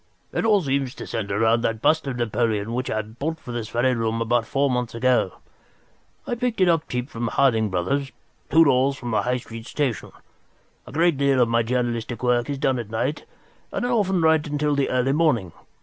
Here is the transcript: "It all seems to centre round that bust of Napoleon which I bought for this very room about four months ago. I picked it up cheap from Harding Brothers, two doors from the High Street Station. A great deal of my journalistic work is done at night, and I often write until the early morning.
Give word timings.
"It 0.33 0.45
all 0.45 0.63
seems 0.63 0.95
to 0.95 1.05
centre 1.05 1.37
round 1.37 1.63
that 1.63 1.79
bust 1.79 2.07
of 2.07 2.15
Napoleon 2.17 2.73
which 2.73 2.89
I 2.89 3.03
bought 3.03 3.37
for 3.39 3.51
this 3.51 3.69
very 3.69 3.93
room 3.93 4.19
about 4.19 4.47
four 4.47 4.67
months 4.67 4.95
ago. 4.95 5.33
I 6.25 6.33
picked 6.33 6.59
it 6.59 6.67
up 6.67 6.89
cheap 6.89 7.07
from 7.07 7.27
Harding 7.27 7.69
Brothers, 7.69 8.11
two 8.49 8.63
doors 8.65 8.97
from 8.97 9.11
the 9.11 9.21
High 9.21 9.37
Street 9.37 9.67
Station. 9.67 10.11
A 10.87 10.91
great 10.91 11.17
deal 11.17 11.39
of 11.39 11.49
my 11.49 11.61
journalistic 11.61 12.23
work 12.23 12.49
is 12.49 12.57
done 12.57 12.79
at 12.79 12.89
night, 12.89 13.25
and 13.71 13.85
I 13.85 13.89
often 13.89 14.21
write 14.23 14.47
until 14.47 14.73
the 14.73 14.89
early 14.89 15.11
morning. 15.13 15.51